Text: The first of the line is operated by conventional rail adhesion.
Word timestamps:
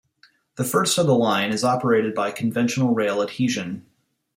The 0.55 0.63
first 0.63 0.97
of 0.97 1.05
the 1.05 1.13
line 1.15 1.51
is 1.51 1.63
operated 1.63 2.15
by 2.15 2.31
conventional 2.31 2.95
rail 2.95 3.21
adhesion. 3.21 3.85